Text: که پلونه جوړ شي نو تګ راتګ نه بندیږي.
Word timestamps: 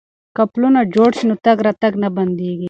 که 0.35 0.43
پلونه 0.53 0.81
جوړ 0.95 1.09
شي 1.17 1.25
نو 1.29 1.35
تګ 1.45 1.57
راتګ 1.67 1.93
نه 2.03 2.09
بندیږي. 2.15 2.59